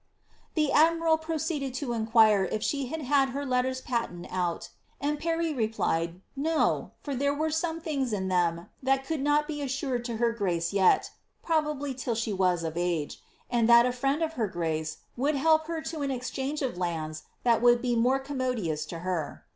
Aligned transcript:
The 0.55 0.71
admiral 0.71 1.19
proceeded 1.19 1.75
to 1.75 1.93
inquire 1.93 2.45
if 2.45 2.63
she 2.63 2.87
had 2.87 3.03
had 3.03 3.29
her 3.37 3.45
letters 3.45 3.81
patent 3.81 4.25
out} 4.31 4.69
and 4.99 5.19
Parry 5.19 5.53
replied, 5.53 6.15
^^ 6.15 6.21
No; 6.35 6.89
for 7.03 7.13
there 7.13 7.35
were 7.35 7.51
some 7.51 7.79
things 7.79 8.11
in 8.11 8.27
them 8.27 8.67
that 8.81 9.05
could 9.05 9.21
not 9.21 9.47
be 9.47 9.61
assured 9.61 10.03
to 10.05 10.17
her 10.17 10.31
grace 10.31 10.73
yet, 10.73 11.11
(probably 11.43 11.93
till 11.93 12.15
she 12.15 12.33
was 12.33 12.63
of 12.63 12.77
age,) 12.77 13.21
and 13.47 13.67
tluit 13.69 13.85
a 13.85 13.91
friend 13.93 14.23
of 14.23 14.33
her 14.33 14.47
grace 14.47 15.01
would 15.15 15.35
help 15.35 15.67
her 15.67 15.81
to 15.81 15.99
an 16.01 16.09
exchange 16.09 16.63
of 16.63 16.79
lands 16.79 17.21
tiiat 17.45 17.61
would 17.61 17.79
be 17.79 17.95
more 17.95 18.17
commodious 18.17 18.85
to 18.87 18.99
her." 19.05 19.45